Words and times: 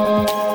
Música 0.00 0.49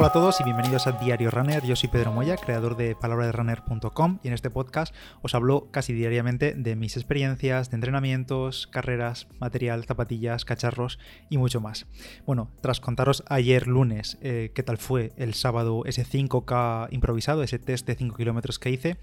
Hola 0.00 0.08
a 0.08 0.12
todos 0.12 0.40
y 0.40 0.44
bienvenidos 0.44 0.86
a 0.86 0.92
Diario 0.92 1.30
Runner. 1.30 1.62
Yo 1.62 1.76
soy 1.76 1.90
Pedro 1.90 2.10
Moya, 2.10 2.38
creador 2.38 2.74
de 2.74 2.96
palabraderunner.com 2.96 4.18
y 4.22 4.28
en 4.28 4.32
este 4.32 4.48
podcast 4.48 4.94
os 5.20 5.34
hablo 5.34 5.68
casi 5.70 5.92
diariamente 5.92 6.54
de 6.54 6.74
mis 6.74 6.96
experiencias, 6.96 7.68
de 7.68 7.74
entrenamientos, 7.74 8.66
carreras, 8.66 9.28
material, 9.40 9.84
zapatillas, 9.84 10.46
cacharros 10.46 10.98
y 11.28 11.36
mucho 11.36 11.60
más. 11.60 11.84
Bueno, 12.24 12.50
tras 12.62 12.80
contaros 12.80 13.24
ayer 13.28 13.66
lunes 13.66 14.16
eh, 14.22 14.52
qué 14.54 14.62
tal 14.62 14.78
fue 14.78 15.12
el 15.18 15.34
sábado 15.34 15.82
ese 15.84 16.06
5K 16.06 16.88
improvisado, 16.92 17.42
ese 17.42 17.58
test 17.58 17.86
de 17.86 17.94
5 17.94 18.16
kilómetros 18.16 18.58
que 18.58 18.70
hice, 18.70 18.96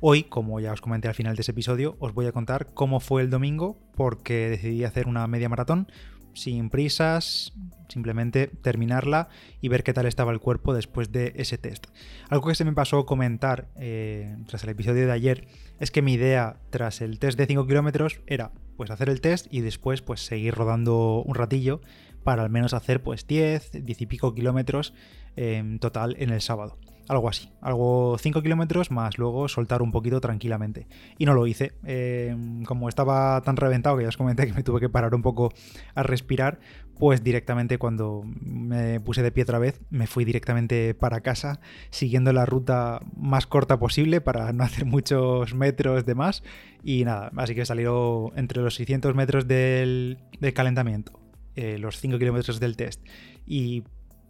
hoy, 0.00 0.24
como 0.24 0.60
ya 0.60 0.72
os 0.72 0.82
comenté 0.82 1.08
al 1.08 1.14
final 1.14 1.34
de 1.34 1.40
ese 1.40 1.52
episodio, 1.52 1.96
os 1.98 2.12
voy 2.12 2.26
a 2.26 2.32
contar 2.32 2.74
cómo 2.74 3.00
fue 3.00 3.22
el 3.22 3.30
domingo 3.30 3.78
porque 3.96 4.50
decidí 4.50 4.84
hacer 4.84 5.06
una 5.06 5.26
media 5.26 5.48
maratón 5.48 5.88
sin 6.34 6.70
prisas, 6.70 7.52
simplemente 7.88 8.46
terminarla 8.46 9.28
y 9.60 9.68
ver 9.68 9.82
qué 9.82 9.92
tal 9.92 10.06
estaba 10.06 10.32
el 10.32 10.40
cuerpo 10.40 10.74
después 10.74 11.12
de 11.12 11.32
ese 11.36 11.58
test. 11.58 11.86
Algo 12.28 12.48
que 12.48 12.54
se 12.54 12.64
me 12.64 12.72
pasó 12.72 13.06
comentar 13.06 13.68
eh, 13.76 14.36
tras 14.46 14.64
el 14.64 14.70
episodio 14.70 15.06
de 15.06 15.12
ayer 15.12 15.46
es 15.78 15.90
que 15.90 16.02
mi 16.02 16.14
idea 16.14 16.56
tras 16.70 17.00
el 17.00 17.18
test 17.18 17.38
de 17.38 17.46
5 17.46 17.66
kilómetros 17.66 18.20
era 18.26 18.52
pues 18.76 18.90
hacer 18.90 19.08
el 19.08 19.20
test 19.20 19.46
y 19.50 19.60
después 19.60 20.02
pues 20.02 20.24
seguir 20.24 20.54
rodando 20.54 21.22
un 21.24 21.34
ratillo 21.34 21.80
para 22.24 22.42
al 22.42 22.50
menos 22.50 22.72
hacer 22.74 23.02
pues 23.02 23.26
10, 23.26 23.84
10 23.84 24.00
y 24.00 24.06
pico 24.06 24.34
kilómetros 24.34 24.94
en 25.36 25.78
total 25.78 26.16
en 26.18 26.30
el 26.30 26.40
sábado. 26.40 26.78
Algo 27.12 27.28
así, 27.28 27.50
algo 27.60 28.16
5 28.18 28.40
kilómetros 28.40 28.90
más 28.90 29.18
luego 29.18 29.46
soltar 29.46 29.82
un 29.82 29.92
poquito 29.92 30.18
tranquilamente. 30.18 30.86
Y 31.18 31.26
no 31.26 31.34
lo 31.34 31.46
hice. 31.46 31.72
Eh, 31.84 32.34
como 32.64 32.88
estaba 32.88 33.42
tan 33.42 33.58
reventado 33.58 33.98
que 33.98 34.04
ya 34.04 34.08
os 34.08 34.16
comenté 34.16 34.46
que 34.46 34.54
me 34.54 34.62
tuve 34.62 34.80
que 34.80 34.88
parar 34.88 35.14
un 35.14 35.20
poco 35.20 35.52
a 35.94 36.02
respirar, 36.02 36.58
pues 36.98 37.22
directamente 37.22 37.76
cuando 37.76 38.22
me 38.24 38.98
puse 39.00 39.22
de 39.22 39.30
pie 39.30 39.42
otra 39.42 39.58
vez, 39.58 39.78
me 39.90 40.06
fui 40.06 40.24
directamente 40.24 40.94
para 40.94 41.20
casa, 41.20 41.60
siguiendo 41.90 42.32
la 42.32 42.46
ruta 42.46 43.00
más 43.14 43.46
corta 43.46 43.78
posible 43.78 44.22
para 44.22 44.50
no 44.54 44.64
hacer 44.64 44.86
muchos 44.86 45.52
metros 45.52 46.06
de 46.06 46.14
más. 46.14 46.42
Y 46.82 47.04
nada, 47.04 47.30
así 47.36 47.54
que 47.54 47.66
salió 47.66 48.32
entre 48.36 48.62
los 48.62 48.74
600 48.76 49.14
metros 49.14 49.46
del, 49.46 50.16
calentamiento, 50.54 51.20
eh, 51.56 51.76
los 51.76 52.00
5 52.00 52.18
kilómetros 52.18 52.58
del 52.58 52.74
test 52.74 53.02
y 53.46 53.84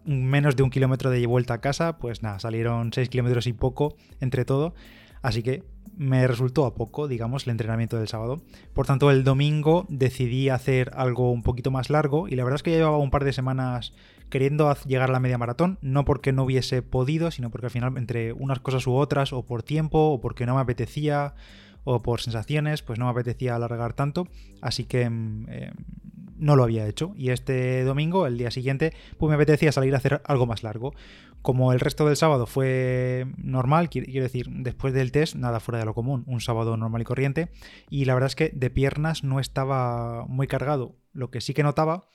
menos 0.05 0.57
de 0.57 0.63
un 0.63 0.71
kilómetro 0.71 1.11
de 1.11 1.27
vuelta 1.27 1.55
a 1.55 1.61
casa, 1.61 1.99
pues 1.99 2.23
nada, 2.23 2.39
salieron 2.39 2.93
6 2.93 3.09
kilómetros 3.09 3.47
y 3.47 3.53
poco 3.53 3.97
entre 4.21 4.45
todo. 4.45 4.75
Así 5.23 5.43
que 5.43 5.63
me 5.97 6.27
resultó 6.27 6.67
a 6.67 6.75
poco, 6.75 7.07
digamos, 7.07 7.45
el 7.47 7.51
entrenamiento 7.51 7.99
del 7.99 8.09
sábado. 8.09 8.43
Por 8.73 8.87
tanto, 8.87 9.11
el 9.11 9.25
domingo 9.25 9.87
decidí 9.89 10.49
hacer 10.49 10.91
algo 10.95 11.31
un 11.31 11.43
poquito 11.43 11.71
más 11.71 11.91
largo 11.91 12.29
y 12.29 12.35
la 12.35 12.45
verdad 12.45 12.57
es 12.57 12.63
que 12.63 12.73
ya 12.73 12.79
llevaba 12.79 12.99
un 12.99 13.11
par 13.11 13.25
de 13.25 13.33
semanas 13.33 13.93
queriendo 14.31 14.75
llegar 14.87 15.11
a 15.11 15.13
la 15.13 15.21
media 15.21 15.37
maratón, 15.37 15.79
no 15.83 16.05
porque 16.05 16.33
no 16.33 16.45
hubiese 16.45 16.81
podido, 16.81 17.31
sino 17.31 17.51
porque 17.51 17.67
al 17.67 17.71
final 17.71 17.97
entre 17.99 18.33
unas 18.33 18.61
cosas 18.61 18.87
u 18.87 18.95
otras, 18.95 19.33
o 19.33 19.45
por 19.45 19.63
tiempo, 19.63 19.99
o 20.11 20.21
porque 20.21 20.47
no 20.47 20.55
me 20.55 20.63
apetecía, 20.63 21.35
o 21.85 22.03
por 22.03 22.21
sensaciones, 22.21 22.83
pues 22.83 22.99
no 22.99 23.05
me 23.07 23.11
apetecía 23.11 23.55
alargar 23.57 23.93
tanto, 23.93 24.29
así 24.61 24.85
que 24.85 25.09
mm, 25.09 25.47
eh, 25.49 25.73
no 26.43 26.57
lo 26.57 26.65
había 26.65 26.87
hecho. 26.87 27.15
Y 27.17 27.31
este 27.31 27.85
domingo, 27.85 28.27
el 28.27 28.37
día 28.37 28.51
siguiente, 28.51 28.93
pues 29.17 29.31
me 29.31 29.37
apetecía 29.37 29.73
salir 29.73 29.95
a 29.95 29.99
hacer 29.99 30.21
algo 30.25 30.47
más 30.47 30.63
largo. 30.63 30.95
Como 31.41 31.73
el 31.73 31.81
resto 31.81 32.07
del 32.07 32.17
sábado 32.17 32.47
fue 32.47 33.27
normal, 33.37 33.89
quiero 33.89 34.23
decir, 34.23 34.49
después 34.51 34.93
del 34.93 35.13
test, 35.13 35.35
nada 35.35 35.61
fuera 35.61 35.79
de 35.79 35.85
lo 35.85 35.95
común, 35.95 36.25
un 36.27 36.41
sábado 36.41 36.77
normal 36.77 37.03
y 37.03 37.05
corriente. 37.05 37.49
Y 37.89 38.05
la 38.05 38.15
verdad 38.15 38.29
es 38.29 38.37
que 38.37 38.51
de 38.51 38.71
piernas 38.71 39.25
no 39.25 39.41
estaba 39.41 40.27
muy 40.27 40.47
cargado. 40.47 40.97
Lo 41.13 41.31
que 41.31 41.41
sí 41.41 41.55
que 41.55 41.63
notaba 41.63 42.09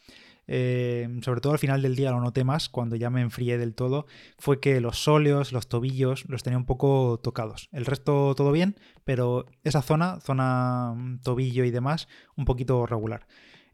eh, 0.47 1.19
sobre 1.23 1.41
todo 1.41 1.53
al 1.53 1.59
final 1.59 1.81
del 1.81 1.95
día 1.95 2.11
lo 2.11 2.21
noté 2.21 2.43
más, 2.43 2.69
cuando 2.69 2.95
ya 2.95 3.09
me 3.09 3.21
enfrié 3.21 3.57
del 3.57 3.75
todo, 3.75 4.07
fue 4.37 4.59
que 4.59 4.79
los 4.79 5.03
sóleos, 5.03 5.51
los 5.51 5.67
tobillos, 5.67 6.25
los 6.29 6.43
tenía 6.43 6.57
un 6.57 6.65
poco 6.65 7.19
tocados. 7.21 7.69
El 7.71 7.85
resto 7.85 8.33
todo 8.35 8.51
bien, 8.51 8.77
pero 9.03 9.45
esa 9.63 9.81
zona, 9.81 10.19
zona 10.21 10.93
mm, 10.95 11.19
tobillo 11.19 11.65
y 11.65 11.71
demás, 11.71 12.07
un 12.35 12.45
poquito 12.45 12.85
regular. 12.85 13.27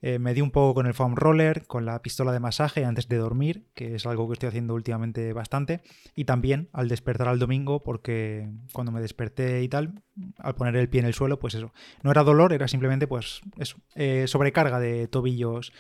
Eh, 0.06 0.20
me 0.20 0.34
di 0.34 0.42
un 0.42 0.52
poco 0.52 0.74
con 0.74 0.86
el 0.86 0.94
foam 0.94 1.16
roller, 1.16 1.66
con 1.66 1.86
la 1.86 2.02
pistola 2.02 2.34
de 2.34 2.42
masaje 2.42 2.84
antes 2.84 3.08
de 3.08 3.16
dormir, 3.16 3.68
que 3.74 3.96
es 3.96 4.06
algo 4.06 4.28
que 4.28 4.34
estoy 4.34 4.50
haciendo 4.50 4.74
últimamente 4.74 5.32
bastante. 5.32 5.80
Y 6.14 6.26
también 6.26 6.68
al 6.74 6.90
despertar 6.90 7.30
al 7.30 7.40
domingo, 7.40 7.84
porque 7.84 8.50
cuando 8.74 8.92
me 8.92 9.00
desperté 9.00 9.64
y 9.64 9.70
tal, 9.70 10.04
al 10.40 10.56
poner 10.56 10.76
el 10.76 10.90
pie 10.90 11.00
en 11.00 11.06
el 11.08 11.14
suelo, 11.14 11.40
pues 11.40 11.56
eso. 11.56 11.72
No 12.02 12.12
era 12.12 12.24
dolor, 12.24 12.52
era 12.52 12.68
simplemente 12.68 13.08
pues 13.08 13.40
eso, 13.58 13.78
eh, 13.96 14.26
sobrecarga 14.28 14.78
de 14.78 15.08
tobillos 15.08 15.72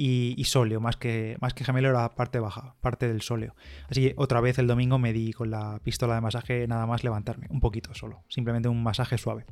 y, 0.00 0.44
sóleo, 0.44 0.80
más 0.80 0.96
que, 0.96 1.36
más 1.40 1.54
que 1.54 1.64
gemelo 1.64 1.88
era 1.88 2.14
parte 2.14 2.38
baja, 2.38 2.76
parte 2.80 3.08
del 3.08 3.20
sóleo. 3.20 3.56
Así 3.88 4.00
que 4.00 4.14
otra 4.16 4.40
vez 4.40 4.58
el 4.60 4.68
domingo 4.68 4.96
me 4.98 5.12
di 5.12 5.32
con 5.32 5.50
la 5.50 5.80
pistola 5.82 6.14
de 6.14 6.20
masaje 6.20 6.68
nada 6.68 6.86
más 6.86 7.02
levantarme, 7.02 7.48
un 7.50 7.58
poquito 7.58 7.92
solo, 7.94 8.22
simplemente 8.28 8.68
un 8.68 8.80
masaje 8.80 9.18
suave. 9.18 9.44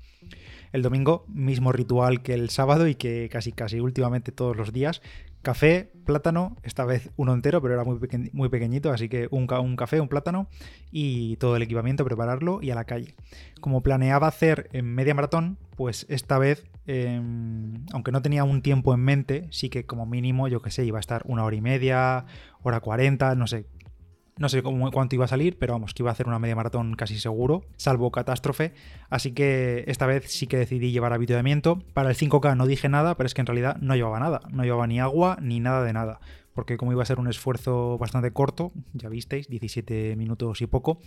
El 0.72 0.82
domingo, 0.82 1.24
mismo 1.28 1.72
ritual 1.72 2.22
que 2.22 2.34
el 2.34 2.50
sábado 2.50 2.86
y 2.86 2.94
que 2.94 3.28
casi 3.28 3.50
casi 3.50 3.80
últimamente 3.80 4.30
todos 4.30 4.56
los 4.56 4.72
días, 4.72 5.02
Café, 5.46 5.92
plátano, 6.04 6.56
esta 6.64 6.84
vez 6.84 7.10
uno 7.14 7.32
entero, 7.32 7.62
pero 7.62 7.74
era 7.74 7.84
muy, 7.84 8.00
muy 8.32 8.48
pequeñito, 8.48 8.90
así 8.90 9.08
que 9.08 9.28
un, 9.30 9.46
un, 9.48 9.76
café, 9.76 10.00
un 10.00 10.08
plátano 10.08 10.48
y 10.90 11.36
todo 11.36 11.54
el 11.54 11.62
equipamiento, 11.62 12.04
prepararlo 12.04 12.58
y 12.62 12.72
a 12.72 12.74
la 12.74 12.82
calle. 12.82 13.14
Como 13.60 13.80
planeaba 13.80 14.26
hacer 14.26 14.68
en 14.72 14.92
media 14.92 15.14
maratón, 15.14 15.56
pues 15.76 16.04
esta 16.08 16.40
vez, 16.40 16.64
em, 16.88 17.86
aunque 17.92 18.10
no 18.10 18.22
tenía 18.22 18.42
un 18.42 18.60
tiempo 18.60 18.92
en 18.92 18.98
mente, 18.98 19.46
sí 19.52 19.68
que 19.68 19.86
como 19.86 20.04
mínimo, 20.04 20.48
yo 20.48 20.60
que 20.62 20.72
sé, 20.72 20.84
iba 20.84 20.98
a 20.98 21.00
estar 21.00 21.22
una 21.26 21.44
hora 21.44 21.54
y 21.54 21.60
media, 21.60 22.26
hora 22.64 22.80
cuarenta, 22.80 23.36
no 23.36 23.46
sé, 23.46 23.66
no 24.38 24.50
sé 24.50 24.62
cuánto 24.62 25.14
iba 25.14 25.24
a 25.24 25.28
salir, 25.28 25.58
pero 25.58 25.72
vamos, 25.72 25.94
que 25.94 26.02
iba 26.02 26.10
a 26.10 26.12
hacer 26.12 26.26
una 26.26 26.38
media 26.38 26.54
maratón 26.54 26.94
casi 26.94 27.18
seguro, 27.18 27.64
salvo 27.76 28.10
catástrofe. 28.10 28.74
Así 29.08 29.32
que 29.32 29.84
esta 29.86 30.06
vez 30.06 30.30
sí 30.30 30.46
que 30.46 30.58
decidí 30.58 30.92
llevar 30.92 31.14
avituallamiento. 31.14 31.78
Para 31.94 32.10
el 32.10 32.16
5K 32.16 32.54
no 32.56 32.66
dije 32.66 32.88
nada, 32.88 33.16
pero 33.16 33.26
es 33.26 33.34
que 33.34 33.40
en 33.40 33.46
realidad 33.46 33.78
no 33.80 33.94
llevaba 33.94 34.20
nada. 34.20 34.40
No 34.50 34.64
llevaba 34.64 34.86
ni 34.86 35.00
agua 35.00 35.38
ni 35.40 35.60
nada 35.60 35.84
de 35.84 35.92
nada. 35.94 36.20
Porque 36.52 36.76
como 36.76 36.92
iba 36.92 37.02
a 37.02 37.06
ser 37.06 37.18
un 37.18 37.28
esfuerzo 37.28 37.96
bastante 37.98 38.30
corto, 38.32 38.72
ya 38.92 39.08
visteis, 39.08 39.48
17 39.48 40.16
minutos 40.16 40.60
y 40.60 40.66
poco, 40.66 41.00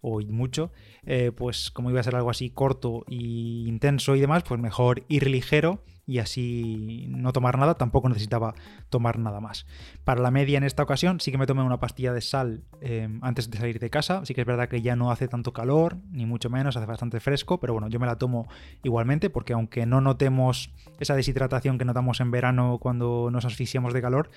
o 0.00 0.20
mucho, 0.20 0.70
eh, 1.04 1.32
pues 1.34 1.70
como 1.70 1.90
iba 1.90 2.00
a 2.00 2.02
ser 2.02 2.16
algo 2.16 2.30
así 2.30 2.50
corto 2.50 3.04
e 3.08 3.14
intenso 3.14 4.14
y 4.16 4.20
demás, 4.20 4.44
pues 4.44 4.60
mejor 4.60 5.04
ir 5.08 5.28
ligero 5.28 5.82
y 6.06 6.18
así 6.18 7.06
no 7.08 7.32
tomar 7.32 7.58
nada, 7.58 7.74
tampoco 7.74 8.08
necesitaba 8.08 8.54
tomar 8.90 9.18
nada 9.18 9.40
más. 9.40 9.66
Para 10.04 10.20
la 10.20 10.30
media 10.30 10.58
en 10.58 10.64
esta 10.64 10.82
ocasión 10.82 11.20
sí 11.20 11.30
que 11.30 11.38
me 11.38 11.46
tomé 11.46 11.62
una 11.62 11.80
pastilla 11.80 12.12
de 12.12 12.20
sal 12.20 12.64
em, 12.80 13.20
antes 13.22 13.50
de 13.50 13.58
salir 13.58 13.78
de 13.78 13.90
casa, 13.90 14.22
sí 14.24 14.34
que 14.34 14.42
es 14.42 14.46
verdad 14.46 14.68
que 14.68 14.82
ya 14.82 14.96
no 14.96 15.10
hace 15.10 15.28
tanto 15.28 15.52
calor, 15.52 15.96
ni 16.10 16.26
mucho 16.26 16.50
menos, 16.50 16.76
hace 16.76 16.86
bastante 16.86 17.20
fresco, 17.20 17.58
pero 17.58 17.72
bueno, 17.72 17.88
yo 17.88 17.98
me 17.98 18.06
la 18.06 18.16
tomo 18.16 18.48
igualmente 18.82 19.30
porque 19.30 19.54
aunque 19.54 19.86
no 19.86 20.00
notemos 20.00 20.70
esa 21.00 21.14
deshidratación 21.14 21.78
que 21.78 21.84
notamos 21.84 22.20
en 22.20 22.30
verano 22.30 22.78
cuando 22.80 23.30
nos 23.30 23.44
asfixiamos 23.44 23.92
de 23.92 24.02
calor, 24.02 24.30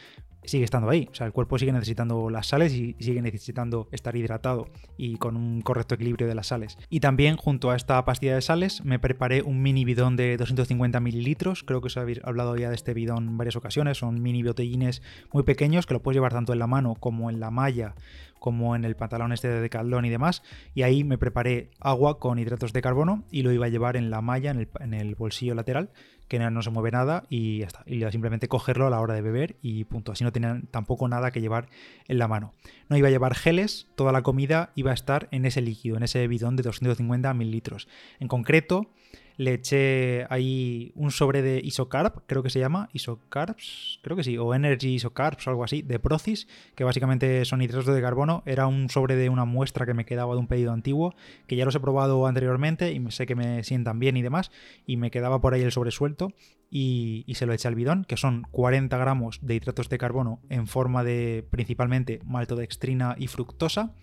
sigue 0.48 0.64
estando 0.64 0.90
ahí, 0.90 1.08
o 1.12 1.16
sea, 1.16 1.28
el 1.28 1.34
cuerpo 1.34 1.58
sigue 1.58 1.72
necesitando 1.72 2.30
las 2.30 2.48
sales 2.48 2.74
y 2.74 2.96
sigue 3.00 3.22
necesitando 3.22 3.88
estar 3.92 4.16
hidratado 4.16 4.70
y 4.98 5.18
con 5.18 5.38
un 5.38 5.62
correcto 5.62 5.96
equilibrio 5.96 6.28
de 6.28 6.36
las 6.36 6.48
sales. 6.48 6.78
Y 6.90 7.00
también 7.00 7.38
junto 7.38 7.72
a 7.72 7.76
esta 7.76 8.04
pastilla 8.06 8.36
de 8.36 8.42
sales 8.42 8.84
me 8.84 9.00
preparé 9.00 9.42
un 9.42 9.62
mini 9.62 9.86
bidón 9.86 10.16
de 10.16 10.38
250 10.38 11.00
mililitros. 11.00 11.64
Creo 11.64 11.82
que 11.82 11.88
os 11.88 11.98
habéis 11.98 12.22
hablado 12.24 12.56
ya 12.56 12.70
de 12.70 12.76
este 12.76 12.94
bidón 12.94 13.28
en 13.28 13.38
varias 13.38 13.56
ocasiones, 13.56 13.98
son 13.98 14.22
mini 14.22 14.44
botellines 14.44 15.02
muy 15.34 15.44
pequeños 15.44 15.86
que 15.86 15.94
lo 15.94 16.02
puedes 16.02 16.16
llevar 16.16 16.34
tanto 16.34 16.54
en 16.54 16.60
la 16.60 16.68
mano 16.68 16.96
como 16.96 17.30
en 17.30 17.40
la 17.40 17.52
malla, 17.52 17.96
como 18.40 18.76
en 18.76 18.86
el 18.86 18.96
pantalón 18.96 19.32
este 19.32 19.48
de 19.48 19.62
Decathlon 19.62 20.06
y 20.06 20.10
demás, 20.10 20.44
y 20.74 20.84
ahí 20.84 21.04
me 21.04 21.18
preparé 21.18 21.72
agua 21.80 22.20
con 22.20 22.40
hidratos 22.40 22.74
de 22.74 22.82
carbono 22.82 23.24
y 23.32 23.42
lo 23.42 23.52
iba 23.52 23.66
a 23.66 23.70
llevar 23.70 23.98
en 23.98 24.10
la 24.10 24.22
malla, 24.22 24.52
en 24.52 24.94
el, 24.94 25.16
bolsillo 25.16 25.56
lateral, 25.56 25.90
que 26.28 26.40
no, 26.40 26.62
se 26.62 26.70
mueve 26.70 26.92
nada 26.92 27.24
y 27.30 27.60
ya 27.60 27.68
está, 27.68 27.84
y 27.86 28.04
simplemente 28.12 28.48
cogerlo 28.48 28.88
a 28.88 28.90
la 28.90 29.00
hora 29.00 29.14
de 29.14 29.22
beber 29.22 29.56
y 29.62 29.86
punto, 29.86 30.12
así 30.12 30.24
no 30.24 30.32
tenía 30.32 30.62
tampoco 30.72 31.08
nada 31.08 31.32
que 31.32 31.42
llevar 31.42 31.68
en 32.08 32.18
la 32.18 32.28
mano. 32.28 32.54
No 32.90 32.98
iba 32.98 33.08
a 33.08 33.12
llevar 33.12 33.36
geles, 33.36 33.88
toda 33.96 34.12
la 34.12 34.24
comida 34.24 34.72
iba 34.76 34.92
a 34.92 34.94
estar 34.94 35.28
en 35.32 35.46
ese 35.46 35.62
líquido, 35.62 35.98
en 35.98 36.04
ese 36.04 36.28
bidón 36.28 36.56
de 36.56 36.64
250 36.64 37.34
mililitros. 37.34 37.88
En 38.20 38.28
concreto, 38.28 38.90
le 39.38 39.54
eché 39.54 40.26
ahí 40.30 40.92
un 40.96 41.12
sobre 41.12 41.44
de 41.44 41.62
isocarb, 41.64 42.24
creo 42.26 42.42
que 42.42 42.50
se 42.50 42.60
llama, 42.60 42.90
isocarbs, 42.92 44.00
creo 44.02 44.18
que 44.18 44.24
sí, 44.24 44.38
o 44.38 44.54
energy 44.54 44.96
isocarbs 44.96 45.46
o 45.48 45.52
algo 45.52 45.64
así, 45.64 45.84
de 45.84 46.00
Procis, 46.00 46.48
que 46.76 46.84
básicamente 46.84 47.46
son 47.46 47.62
hidratos 47.62 47.94
de 47.94 48.02
carbono. 48.02 48.42
Era 48.46 48.68
un 48.68 48.90
sobre 48.90 49.16
de 49.16 49.30
una 49.30 49.46
muestra 49.46 49.86
que 49.86 49.94
me 49.94 50.06
quedaba 50.06 50.34
de 50.34 50.40
un 50.40 50.48
pedido 50.48 50.74
antiguo, 50.74 51.14
que 51.46 51.56
ya 51.56 51.66
los 51.66 51.76
he 51.76 51.80
probado 51.80 52.26
anteriormente 52.26 52.92
y 52.92 53.12
sé 53.12 53.28
que 53.28 53.36
me 53.36 53.64
sientan 53.64 54.00
bien 54.00 54.18
y 54.18 54.24
demás, 54.24 54.52
y 54.86 54.98
me 54.98 55.12
quedaba 55.12 55.40
por 55.40 55.54
ahí 55.54 55.62
el 55.62 55.72
sobre 55.72 55.92
suelto 55.92 56.34
y, 56.72 57.24
y 57.28 57.36
se 57.36 57.46
lo 57.46 57.54
eché 57.54 57.68
al 57.68 57.76
bidón, 57.76 58.06
que 58.06 58.18
son 58.18 58.48
40 58.52 58.98
gramos 58.98 59.40
de 59.42 59.56
hidratos 59.56 59.88
de 59.90 60.00
carbono 60.00 60.42
en 60.50 60.68
forma 60.68 61.04
de 61.04 61.46
principalmente 61.50 62.20
maltodextrina 62.26 63.16
y 63.20 63.28
fructosa, 63.28 63.94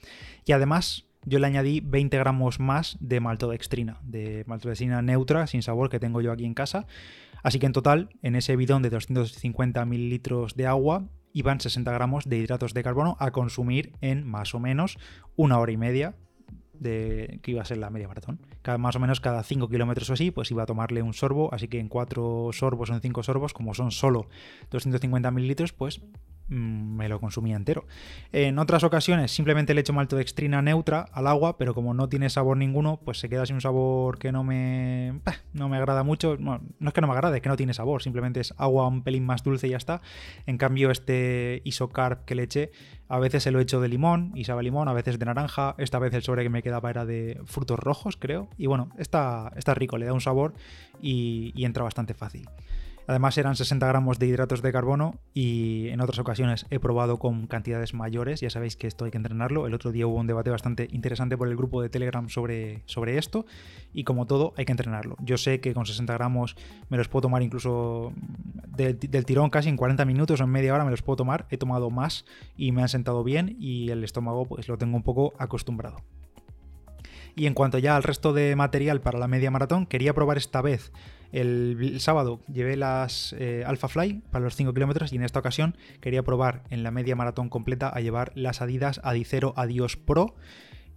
y 0.45 0.53
además 0.53 1.07
yo 1.27 1.39
le 1.39 1.47
añadí 1.47 1.81
20 1.81 2.17
gramos 2.19 2.61
más 2.61 2.97
de 3.01 3.21
maltodextrina, 3.21 3.99
de 4.03 4.45
maltodextrina 4.47 5.03
neutra, 5.03 5.47
sin 5.47 5.63
sabor, 5.63 5.89
que 5.91 6.01
tengo 6.01 6.21
yo 6.21 6.33
aquí 6.33 6.45
en 6.45 6.55
casa. 6.55 6.87
Así 7.43 7.59
que 7.59 7.67
en 7.67 7.73
total, 7.73 8.11
en 8.23 8.37
ese 8.37 8.57
bidón 8.57 8.83
de 8.83 8.91
250 8.91 9.85
mililitros 9.85 10.55
de 10.55 10.67
agua, 10.67 11.05
iban 11.33 11.61
60 11.61 11.93
gramos 11.93 12.29
de 12.29 12.39
hidratos 12.39 12.75
de 12.75 12.83
carbono 12.83 13.17
a 13.21 13.33
consumir 13.33 13.93
en 14.01 14.27
más 14.27 14.55
o 14.55 14.61
menos 14.61 14.99
una 15.37 15.59
hora 15.59 15.73
y 15.73 15.77
media 15.77 16.15
de 16.73 17.41
que 17.43 17.53
iba 17.53 17.63
a 17.63 17.65
ser 17.65 17.79
la 17.79 17.91
media 17.91 18.09
maratón. 18.09 18.41
Cada, 18.63 18.79
más 18.79 18.97
o 18.97 19.01
menos 19.01 19.21
cada 19.21 19.43
5 19.43 19.69
kilómetros 19.69 20.11
o 20.11 20.13
así, 20.13 20.31
pues 20.31 20.51
iba 20.51 20.63
a 20.63 20.67
tomarle 20.67 21.03
un 21.03 21.13
sorbo, 21.13 21.53
así 21.53 21.69
que 21.69 21.79
en 21.79 21.89
4 21.89 22.51
sorbos 22.53 22.91
o 22.91 22.95
en 22.95 23.01
5 23.01 23.23
sorbos, 23.23 23.53
como 23.53 23.75
son 23.75 23.91
solo 23.91 24.29
250 24.71 25.31
mililitros, 25.31 25.73
pues 25.73 26.03
me 26.49 27.09
lo 27.09 27.21
consumía 27.21 27.57
entero. 27.57 27.87
En 28.33 28.59
otras 28.59 28.85
ocasiones 28.85 29.33
simplemente 29.33 29.75
le 29.75 29.81
echo 29.81 29.93
maltodextrina 29.93 30.63
neutra 30.63 31.07
al 31.13 31.27
agua, 31.27 31.57
pero 31.57 31.75
como 31.75 31.95
no 31.95 32.09
tiene 32.09 32.29
sabor 32.31 32.57
ninguno, 32.57 33.01
pues 33.05 33.19
se 33.19 33.29
queda 33.29 33.47
sin 33.47 33.55
un 33.55 33.61
sabor 33.61 34.19
que 34.19 34.33
no 34.33 34.45
me, 34.45 35.21
no 35.53 35.69
me 35.69 35.77
agrada 35.77 36.03
mucho. 36.03 36.37
no 36.39 36.61
es 36.87 36.93
que 36.93 37.01
no 37.01 37.07
me 37.07 37.15
agrade, 37.15 37.37
es 37.37 37.43
que 37.43 37.49
no 37.49 37.57
tiene 37.57 37.75
sabor, 37.75 38.03
simplemente 38.03 38.41
es 38.41 38.55
agua 38.57 38.87
un 38.87 39.03
pelín 39.03 39.25
más 39.25 39.43
dulce 39.43 39.67
y 39.67 39.71
ya 39.71 39.77
está. 39.77 40.03
En 40.47 40.59
cambio, 40.59 40.91
este 40.91 41.63
isocarb 41.65 42.25
que 42.25 42.35
le 42.35 42.45
eché, 42.45 42.71
a 43.09 43.19
veces 43.19 43.43
se 43.43 43.51
lo 43.51 43.61
hecho 43.61 43.81
de 43.81 43.89
limón 43.89 44.33
y 44.35 44.45
sabe 44.45 44.63
limón, 44.63 44.89
a 44.89 44.93
veces 44.93 45.19
de 45.19 45.27
naranja. 45.27 45.75
Esta 45.79 45.99
vez 45.99 46.13
el 46.15 46.23
sobre 46.23 46.43
que 46.43 46.51
me 46.51 46.63
quedaba 46.63 46.91
era 46.91 47.07
de 47.07 47.41
frutos 47.45 47.79
rojos, 47.79 48.17
creo. 48.17 48.49
Y 48.59 48.67
bueno, 48.67 48.91
está, 48.99 49.53
está 49.57 49.75
rico, 49.75 49.99
le 49.99 50.07
da 50.07 50.13
un 50.13 50.21
sabor 50.21 50.55
y 51.01 51.65
entra 51.65 51.85
bastante 51.85 52.15
fácil. 52.15 52.49
Además 53.07 53.37
eran 53.37 53.55
60 53.55 53.87
gramos 53.87 54.19
de 54.19 54.27
hidratos 54.27 54.63
de 54.63 54.73
carbono 54.73 55.21
y 55.35 55.89
en 55.89 56.01
otras 56.01 56.19
ocasiones 56.19 56.67
he 56.71 56.79
probado 56.79 57.19
con 57.19 57.47
cantidades 57.47 57.93
mayores, 57.93 58.41
ya 58.41 58.49
sabéis 58.49 58.77
que 58.77 58.87
esto 58.87 59.05
hay 59.05 59.11
que 59.11 59.19
entrenarlo. 59.19 59.67
El 59.67 59.75
otro 59.75 59.93
día 59.93 60.07
hubo 60.07 60.17
un 60.17 60.27
debate 60.27 60.49
bastante 60.49 60.89
interesante 60.91 61.37
por 61.37 61.49
el 61.49 61.57
grupo 61.57 61.83
de 61.83 61.91
Telegram 61.91 62.31
sobre, 62.31 62.83
sobre 62.87 63.19
esto 63.19 63.45
y 63.93 64.05
como 64.05 64.27
todo 64.27 64.55
hay 64.57 64.65
que 64.65 64.73
entrenarlo. 64.73 65.17
Yo 65.21 65.37
sé 65.37 65.61
que 65.61 65.75
con 65.75 65.85
60 65.85 66.15
gramos 66.15 66.57
me 66.89 66.97
los 66.97 67.09
puedo 67.09 67.23
tomar 67.23 67.43
incluso 67.43 68.13
del, 68.69 68.99
tirón 68.99 69.51
casi 69.51 69.69
en 69.69 69.77
40 69.77 70.05
minutos 70.07 70.41
o 70.41 70.45
en 70.45 70.51
media 70.51 70.73
hora 70.73 70.85
me 70.85 70.91
los 70.91 71.03
puedo 71.03 71.17
tomar. 71.17 71.47
He 71.51 71.59
tomado 71.59 71.91
más 71.91 72.25
y 72.57 72.73
me 72.73 72.81
han 72.81 72.89
sentado 72.89 73.23
bien 73.23 73.57
y 73.61 73.91
el 73.91 74.03
estómago 74.03 74.47
pues 74.47 74.67
lo 74.67 74.79
tengo 74.79 74.97
un 74.97 75.03
poco 75.03 75.35
acostumbrado. 75.39 75.99
Y 77.37 77.47
en 77.47 77.55
cuanto 77.55 77.79
ya 77.79 77.97
al 77.97 78.03
resto 78.03 78.33
de 78.33 78.55
material 78.57 79.01
para 79.01 79.19
la 79.19 79.29
media 79.29 79.51
maratón, 79.51 79.87
quería 79.87 80.15
probar 80.15 80.39
esta 80.39 80.63
vez 80.63 80.93
el, 81.33 81.97
sábado 82.01 82.41
llevé 82.53 82.77
las 82.77 83.35
eh, 83.39 83.65
Alpha 83.67 83.89
Fly 83.89 84.23
para 84.31 84.45
los 84.45 84.57
5 84.57 84.73
kilómetros 84.75 85.13
y 85.13 85.17
en 85.17 85.23
esta 85.23 85.39
ocasión 85.41 85.77
quería 86.01 86.23
probar 86.23 86.63
en 86.71 86.83
la 86.83 86.91
media 86.91 87.17
maratón 87.17 87.49
completa 87.49 87.89
a 87.89 88.01
llevar 88.01 88.33
las 88.35 88.61
Adidas 88.61 89.01
Adicero 89.05 89.55
Adios 89.57 89.97
Pro 89.97 90.35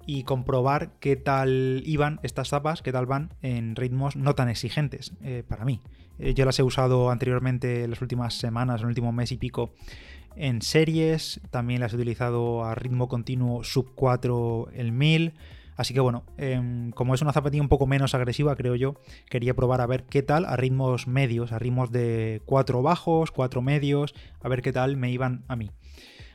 y 0.06 0.24
comprobar 0.24 0.92
qué 1.00 1.16
tal 1.16 1.84
iban 1.86 2.20
estas 2.24 2.50
zapas, 2.50 2.82
qué 2.82 2.92
tal 2.92 3.06
van 3.06 3.34
en 3.42 3.76
ritmos 3.76 4.16
no 4.16 4.36
tan 4.36 4.50
exigentes 4.50 5.14
eh, 5.22 5.44
para 5.48 5.66
mí. 5.66 5.82
Eh, 6.18 6.34
yo 6.34 6.46
las 6.46 6.58
he 6.60 6.64
usado 6.64 7.12
anteriormente 7.12 7.84
en 7.84 7.90
las 7.90 8.02
últimas 8.02 8.34
semanas, 8.36 8.82
en 8.82 8.86
el 8.86 8.90
último 8.90 9.12
mes 9.12 9.32
y 9.32 9.38
pico 9.38 9.74
en 10.38 10.62
series, 10.62 11.42
también 11.50 11.82
las 11.82 11.94
he 11.94 11.96
utilizado 11.96 12.64
a 12.64 12.76
ritmo 12.76 13.08
continuo 13.08 13.64
sub 13.64 13.94
4 13.96 14.70
el 14.74 14.92
1000 14.92 15.34
Así 15.78 15.94
que 15.94 16.00
bueno, 16.00 16.26
em, 16.38 16.92
como 16.92 17.14
es 17.14 17.22
una 17.22 17.32
zapatilla 17.32 17.62
un 17.62 17.70
poco 17.70 17.86
menos 17.86 18.16
agresiva, 18.16 18.56
creo 18.56 18.76
yo, 18.76 18.96
quería 19.30 19.56
probar 19.56 19.80
a 19.80 19.86
ver 19.86 20.06
qué 20.06 20.24
tal 20.24 20.46
a 20.46 20.56
ritmos 20.56 21.08
medios, 21.08 21.52
a 21.52 21.60
ritmos 21.60 21.92
de 21.92 22.42
4 22.46 22.82
bajos, 22.82 23.32
4 23.32 23.62
medios, 23.62 24.16
a 24.42 24.50
ver 24.50 24.64
qué 24.64 24.74
tal 24.74 24.98
me 24.98 25.12
iban 25.12 25.46
a 25.48 25.56
mí. 25.56 25.70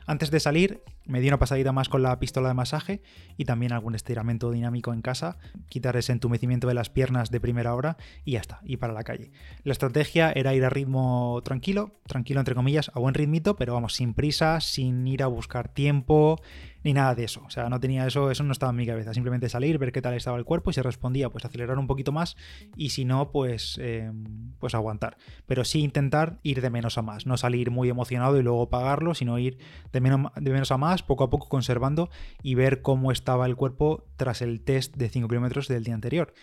Antes 0.07 0.31
de 0.31 0.39
salir, 0.39 0.81
me 1.05 1.21
di 1.21 1.27
una 1.27 1.39
pasadita 1.39 1.71
más 1.71 1.89
con 1.89 2.01
la 2.01 2.17
pistola 2.19 2.49
de 2.49 2.53
masaje 2.53 3.01
y 3.37 3.45
también 3.45 3.73
algún 3.73 3.95
estiramiento 3.95 4.51
dinámico 4.51 4.93
en 4.93 5.01
casa, 5.01 5.37
quitar 5.69 5.95
ese 5.97 6.11
entumecimiento 6.11 6.67
de 6.67 6.73
las 6.73 6.89
piernas 6.89 7.31
de 7.31 7.39
primera 7.39 7.75
hora 7.75 7.97
y 8.25 8.33
ya 8.33 8.39
está, 8.39 8.61
y 8.63 8.77
para 8.77 8.93
la 8.93 9.03
calle. 9.03 9.31
La 9.63 9.73
estrategia 9.73 10.31
era 10.31 10.53
ir 10.53 10.65
a 10.65 10.69
ritmo 10.69 11.41
tranquilo, 11.43 11.99
tranquilo 12.07 12.39
entre 12.39 12.55
comillas, 12.55 12.91
a 12.93 12.99
buen 12.99 13.13
ritmito, 13.13 13.55
pero 13.55 13.73
vamos, 13.73 13.93
sin 13.93 14.13
prisa, 14.13 14.61
sin 14.61 15.07
ir 15.07 15.23
a 15.23 15.27
buscar 15.27 15.69
tiempo, 15.69 16.39
ni 16.83 16.93
nada 16.93 17.15
de 17.15 17.23
eso. 17.23 17.41
O 17.45 17.49
sea, 17.49 17.69
no 17.69 17.79
tenía 17.79 18.05
eso, 18.05 18.29
eso 18.29 18.43
no 18.43 18.51
estaba 18.51 18.71
en 18.71 18.75
mi 18.75 18.85
cabeza. 18.85 19.13
Simplemente 19.13 19.49
salir, 19.49 19.77
ver 19.77 19.91
qué 19.91 20.01
tal 20.01 20.13
estaba 20.13 20.37
el 20.37 20.45
cuerpo 20.45 20.69
y 20.69 20.73
se 20.73 20.83
respondía, 20.83 21.29
pues 21.29 21.45
acelerar 21.45 21.77
un 21.79 21.87
poquito 21.87 22.11
más 22.11 22.35
y 22.75 22.89
si 22.89 23.05
no, 23.05 23.31
pues, 23.31 23.79
em, 23.81 24.53
pues 24.59 24.75
aguantar. 24.75 25.17
Pero 25.45 25.63
sí 25.63 25.81
intentar 25.81 26.39
ir 26.43 26.61
de 26.61 26.69
menos 26.69 26.97
a 26.97 27.01
más, 27.01 27.25
no 27.25 27.37
salir 27.37 27.71
muy 27.71 27.89
emocionado 27.89 28.37
y 28.39 28.43
luego 28.43 28.69
pagarlo, 28.69 29.15
sino 29.15 29.39
ir 29.39 29.57
de 29.91 30.01
menos, 30.01 30.31
de 30.35 30.51
menos 30.51 30.71
a 30.71 30.77
más, 30.77 30.92
poco 31.01 31.23
a 31.23 31.29
poco 31.31 31.49
conservando 31.49 32.09
y 32.43 32.55
ver 32.55 32.81
cómo 32.81 33.11
estaba 33.11 33.47
el 33.47 33.55
cuerpo 33.55 34.03
tras 34.17 34.43
el 34.43 34.61
test 34.61 34.95
de 34.95 35.09
5 35.09 35.27
kilómetros 35.27 35.67
del 35.67 35.83
día 35.83 35.95
anterior. 35.95 36.33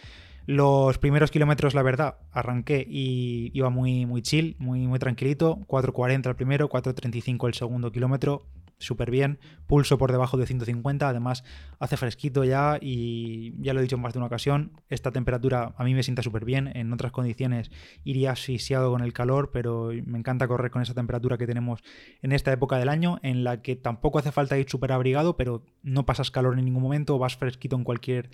Los 0.46 0.98
primeros 0.98 1.30
kilómetros, 1.30 1.74
la 1.74 1.82
verdad, 1.82 2.16
arranqué 2.32 2.84
y 2.88 3.52
iba 3.54 3.70
muy, 3.70 4.06
muy 4.06 4.22
chill, 4.22 4.56
muy, 4.58 4.80
muy 4.88 4.98
tranquilito. 4.98 5.58
4.40 5.68 6.26
el 6.28 6.34
primero, 6.34 6.68
4.35 6.68 7.46
el 7.46 7.54
segundo 7.54 7.92
kilómetro 7.92 8.46
súper 8.80 9.10
bien, 9.10 9.38
pulso 9.66 9.98
por 9.98 10.10
debajo 10.10 10.36
de 10.36 10.46
150, 10.46 11.08
además 11.08 11.44
hace 11.78 11.96
fresquito 11.96 12.44
ya 12.44 12.78
y 12.80 13.54
ya 13.62 13.72
lo 13.72 13.80
he 13.80 13.82
dicho 13.82 13.96
en 13.96 14.02
más 14.02 14.14
de 14.14 14.18
una 14.18 14.26
ocasión, 14.26 14.72
esta 14.88 15.12
temperatura 15.12 15.74
a 15.76 15.84
mí 15.84 15.94
me 15.94 16.02
sienta 16.02 16.22
súper 16.22 16.44
bien, 16.44 16.72
en 16.74 16.92
otras 16.92 17.12
condiciones 17.12 17.70
iría 18.02 18.32
asfixiado 18.32 18.90
con 18.90 19.02
el 19.02 19.12
calor, 19.12 19.50
pero 19.52 19.90
me 20.04 20.18
encanta 20.18 20.48
correr 20.48 20.70
con 20.70 20.82
esa 20.82 20.94
temperatura 20.94 21.38
que 21.38 21.46
tenemos 21.46 21.82
en 22.22 22.32
esta 22.32 22.52
época 22.52 22.78
del 22.78 22.88
año, 22.88 23.18
en 23.22 23.44
la 23.44 23.62
que 23.62 23.76
tampoco 23.76 24.18
hace 24.18 24.32
falta 24.32 24.58
ir 24.58 24.68
súper 24.68 24.92
abrigado, 24.92 25.36
pero 25.36 25.64
no 25.82 26.06
pasas 26.06 26.30
calor 26.30 26.58
en 26.58 26.64
ningún 26.64 26.82
momento, 26.82 27.18
vas 27.18 27.36
fresquito 27.36 27.76
en 27.76 27.84
cualquier, 27.84 28.30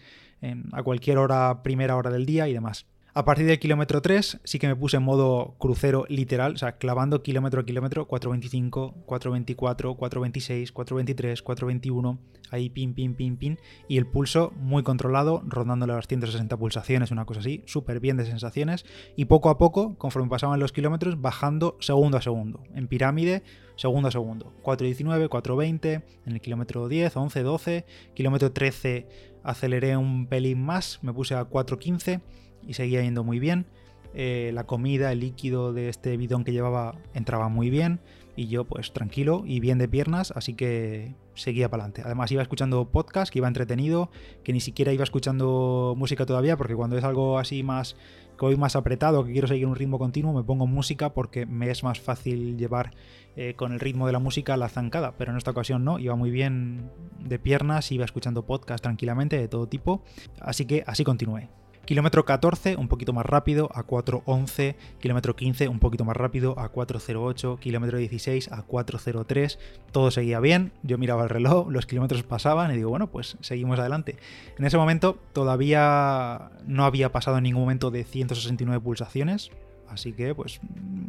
a 0.73 0.83
cualquier 0.83 1.19
hora, 1.19 1.63
primera 1.63 1.97
hora 1.97 2.11
del 2.11 2.25
día 2.25 2.49
y 2.49 2.53
demás. 2.53 2.87
A 3.17 3.25
partir 3.25 3.47
del 3.47 3.59
kilómetro 3.59 4.03
3 4.03 4.41
sí 4.45 4.59
que 4.59 4.67
me 4.67 4.77
puse 4.77 4.99
en 4.99 5.03
modo 5.03 5.55
crucero 5.59 6.05
literal, 6.11 6.53
o 6.53 6.59
sea, 6.59 6.77
clavando 6.77 7.23
kilómetro 7.23 7.63
a 7.63 7.65
kilómetro, 7.65 8.07
4.25, 8.07 9.07
4.24, 9.07 9.97
4.26, 9.97 10.71
4.23, 10.71 11.43
4.21, 11.43 12.19
ahí 12.51 12.69
pin, 12.69 12.93
pin, 12.93 13.15
pin, 13.15 13.39
pin, 13.39 13.59
y 13.89 13.97
el 13.97 14.07
pulso 14.07 14.53
muy 14.59 14.83
controlado, 14.83 15.43
rondando 15.47 15.87
las 15.87 16.07
160 16.09 16.59
pulsaciones, 16.59 17.11
una 17.11 17.25
cosa 17.25 17.41
así, 17.41 17.63
súper 17.65 18.01
bien 18.01 18.19
de 18.19 18.27
sensaciones, 18.27 18.85
y 19.17 19.25
poco 19.25 19.49
a 19.49 19.57
poco, 19.57 19.97
conforme 19.97 20.29
pasaban 20.29 20.61
los 20.61 20.73
kilómetros, 20.73 21.19
bajando 21.19 21.79
segundo 21.81 22.19
a 22.19 22.21
segundo, 22.21 22.65
en 22.75 22.87
pirámide, 22.87 23.43
segundo 23.77 24.09
a 24.09 24.11
segundo, 24.11 24.53
4.19, 24.63 25.31
4.20, 25.31 26.03
en 26.27 26.33
el 26.35 26.43
kilómetro 26.43 26.87
10, 26.87 27.17
11, 27.17 27.43
12, 27.43 27.87
kilómetro 28.13 28.53
13 28.53 29.09
aceleré 29.43 29.97
un 29.97 30.27
pelín 30.27 30.63
más, 30.63 30.99
me 31.03 31.15
puse 31.15 31.35
a 31.35 31.49
4.15, 31.49 32.21
y 32.67 32.75
seguía 32.75 33.03
yendo 33.03 33.25
muy 33.25 33.39
bien. 33.39 33.67
Eh, 34.15 34.51
la 34.55 34.65
comida, 34.65 35.13
el 35.13 35.21
líquido 35.21 35.75
de 35.75 35.91
este 35.91 36.17
bidón 36.17 36.43
que 36.45 36.53
llevaba 36.53 36.95
entraba 37.13 37.49
muy 37.51 37.69
bien 37.69 38.01
y 38.35 38.49
yo 38.49 38.65
pues 38.65 38.93
tranquilo 38.93 39.43
y 39.45 39.61
bien 39.61 39.77
de 39.77 39.89
piernas, 39.89 40.33
así 40.35 40.55
que 40.55 41.15
seguía 41.35 41.71
para 41.71 41.85
adelante. 41.85 42.03
Además 42.05 42.33
iba 42.33 42.43
escuchando 42.43 42.87
podcast, 42.91 43.33
que 43.33 43.41
iba 43.41 43.49
entretenido, 43.49 44.11
que 44.43 44.53
ni 44.53 44.61
siquiera 44.61 44.93
iba 44.93 45.05
escuchando 45.05 45.95
música 45.97 46.25
todavía, 46.25 46.57
porque 46.57 46.75
cuando 46.75 46.97
es 46.97 47.05
algo 47.05 47.39
así 47.39 47.63
más 47.63 47.97
que 48.39 48.45
voy 48.45 48.57
más 48.57 48.77
apretado, 48.77 49.25
que 49.25 49.33
quiero 49.33 49.49
seguir 49.49 49.67
un 49.67 49.77
ritmo 49.77 49.99
continuo, 49.99 50.33
me 50.33 50.43
pongo 50.43 50.67
música 50.67 51.15
porque 51.15 51.47
me 51.47 51.71
es 51.71 51.83
más 51.83 52.01
fácil 52.01 52.59
llevar 52.59 52.95
eh, 53.35 53.55
con 53.55 53.73
el 53.73 53.81
ritmo 53.81 54.07
de 54.07 54.13
la 54.13 54.19
música 54.19 54.57
la 54.57 54.69
zancada, 54.69 55.17
pero 55.17 55.33
en 55.33 55.39
esta 55.39 55.51
ocasión 55.51 55.85
no, 55.85 55.99
iba 55.99 56.15
muy 56.17 56.31
bien 56.31 56.91
de 57.19 57.39
piernas, 57.39 57.91
iba 57.93 58.05
escuchando 58.05 58.45
podcast 58.45 58.83
tranquilamente 58.83 59.39
de 59.39 59.49
todo 59.49 59.69
tipo, 59.69 60.03
así 60.41 60.67
que 60.67 60.85
así 60.87 61.05
continué. 61.05 61.49
Kilómetro 61.87 62.25
14, 62.25 62.75
un 62.77 62.89
poquito 62.89 63.13
más 63.13 63.25
rápido, 63.25 63.71
a 63.73 63.87
4.11. 63.87 64.75
Kilómetro 64.99 65.37
15, 65.37 65.69
un 65.69 65.79
poquito 65.79 66.05
más 66.05 66.17
rápido, 66.17 66.59
a 66.59 66.73
4.08. 66.73 67.61
Kilómetro 67.61 67.99
16, 67.99 68.51
a 68.51 68.67
4.03. 68.67 69.57
Todo 69.93 70.11
seguía 70.11 70.41
bien. 70.41 70.73
Yo 70.83 70.99
miraba 70.99 71.23
el 71.23 71.31
reloj, 71.31 71.71
los 71.71 71.87
kilómetros 71.87 72.25
pasaban 72.25 72.73
y 72.73 72.77
digo, 72.77 72.91
bueno, 72.91 73.07
pues 73.07 73.37
seguimos 73.41 73.79
adelante. 73.79 74.17
En 74.59 74.65
ese 74.65 74.77
momento 74.77 75.19
todavía 75.33 76.51
no 76.67 76.85
había 76.85 77.13
pasado 77.13 77.39
en 77.39 77.45
ningún 77.45 77.63
momento 77.63 77.93
de 77.93 78.03
169 78.03 78.81
pulsaciones. 78.83 79.53
Así 79.89 80.13
que, 80.13 80.35
pues, 80.35 80.61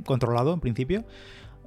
controlado 0.05 0.53
en 0.53 0.59
principio. 0.59 1.03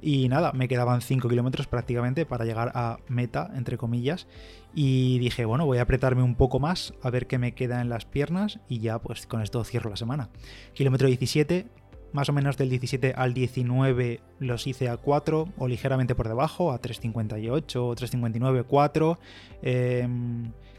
Y 0.01 0.29
nada, 0.29 0.51
me 0.53 0.67
quedaban 0.67 1.01
5 1.01 1.29
kilómetros 1.29 1.67
prácticamente 1.67 2.25
para 2.25 2.45
llegar 2.45 2.71
a 2.73 2.97
meta, 3.07 3.51
entre 3.55 3.77
comillas. 3.77 4.27
Y 4.73 5.19
dije, 5.19 5.45
bueno, 5.45 5.65
voy 5.65 5.77
a 5.77 5.83
apretarme 5.83 6.23
un 6.23 6.35
poco 6.35 6.59
más 6.59 6.93
a 7.03 7.09
ver 7.11 7.27
qué 7.27 7.37
me 7.37 7.53
queda 7.53 7.81
en 7.81 7.89
las 7.89 8.05
piernas 8.05 8.59
y 8.67 8.79
ya 8.79 8.99
pues 8.99 9.27
con 9.27 9.41
esto 9.41 9.63
cierro 9.63 9.89
la 9.89 9.97
semana. 9.97 10.29
Kilómetro 10.73 11.07
17, 11.07 11.67
más 12.13 12.29
o 12.29 12.33
menos 12.33 12.57
del 12.57 12.69
17 12.69 13.13
al 13.15 13.33
19 13.33 14.21
los 14.39 14.65
hice 14.67 14.89
a 14.89 14.97
4 14.97 15.49
o 15.57 15.67
ligeramente 15.67 16.15
por 16.15 16.27
debajo, 16.27 16.71
a 16.71 16.81
3.58 16.81 17.75
o 17.77 17.95
3.59, 17.95 18.65
4. 18.67 19.19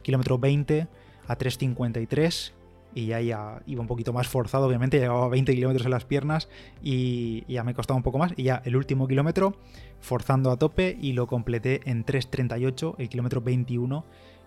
kilómetro 0.03 0.39
20 0.39 0.89
a 1.29 1.39
3.53 1.39 2.53
y 2.95 3.07
ya, 3.07 3.21
ya 3.21 3.63
iba 3.67 3.81
un 3.81 3.87
poquito 3.87 4.13
más 4.13 4.29
forzado, 4.29 4.67
obviamente, 4.67 4.99
llevaba 4.99 5.29
20 5.29 5.55
kilómetros 5.55 5.85
en 5.87 5.91
las 5.91 6.05
piernas 6.05 6.49
y, 6.83 7.45
ya 7.53 7.65
me 7.65 7.75
costaba 7.75 7.97
un 7.97 8.03
poco 8.03 8.19
más. 8.19 8.33
Y 8.37 8.45
ya 8.45 8.63
el 8.65 8.77
último 8.77 9.09
kilómetro, 9.09 9.57
forzando 10.01 10.51
a 10.51 10.57
tope 10.57 10.97
y 11.01 11.13
lo 11.13 11.27
completé 11.27 11.81
en 11.85 12.05
3.38, 12.05 12.97
el 12.99 13.09
kilómetro 13.09 13.41
21, 13.41 14.05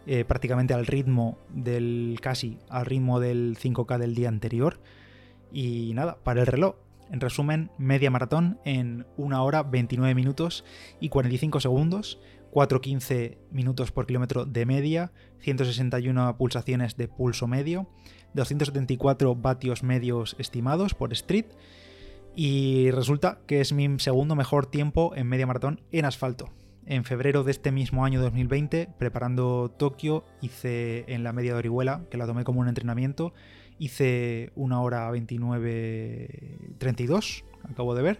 eh, 0.08 0.26
prácticamente 0.26 0.74
al 0.74 0.86
ritmo 0.86 1.38
del, 1.50 2.20
casi 2.22 2.60
al 2.70 2.86
ritmo 2.86 3.20
del 3.20 3.58
5K 3.58 3.98
del 3.98 4.16
día 4.16 4.30
anterior. 4.30 4.80
Y 5.52 5.94
nada, 5.94 6.18
para 6.24 6.42
el 6.42 6.48
reloj. 6.48 6.76
En 7.12 7.22
resumen, 7.22 7.70
media 7.78 8.10
maratón 8.10 8.60
en 8.66 9.06
1 9.18 9.44
hora 9.44 9.62
29 9.62 10.16
minutos 10.16 10.66
y 11.00 11.10
45 11.10 11.60
segundos, 11.60 12.20
4,15 12.52 13.38
minutos 13.52 13.92
por 13.92 14.08
kilómetro 14.08 14.46
de 14.46 14.66
media, 14.66 15.12
161 15.40 16.36
pulsaciones 16.38 16.98
de 16.98 17.08
pulso 17.08 17.48
medio, 17.48 17.88
274 18.36 19.36
vatios 19.36 19.82
medios 19.82 20.36
estimados 20.38 20.94
por 20.94 21.12
Street 21.14 21.48
y 22.36 22.92
resulta 22.92 23.40
que 23.48 23.62
es 23.62 23.74
mi 23.74 23.98
segundo 24.00 24.36
mejor 24.36 24.68
tiempo 24.68 25.14
en 25.16 25.26
media 25.28 25.48
maratón 25.48 25.82
en 25.92 26.06
asfalto. 26.06 26.52
En 26.86 27.04
febrero 27.04 27.44
de 27.44 27.50
este 27.50 27.72
mismo 27.72 28.06
año 28.06 28.22
2020, 28.22 28.90
preparando 29.00 29.74
Tokio, 29.76 30.24
hice 30.42 31.06
en 31.08 31.24
la 31.24 31.34
media 31.34 31.54
de 31.54 31.60
Orihuela, 31.60 32.04
que 32.12 32.18
la 32.18 32.28
tomé 32.28 32.44
como 32.44 32.60
un 32.60 32.68
entrenamiento, 32.68 33.34
hice 33.80 34.52
una 34.56 34.82
hora 34.82 35.12
29.32, 35.12 37.44
acabo 37.64 37.96
de 37.96 38.04
ver, 38.04 38.20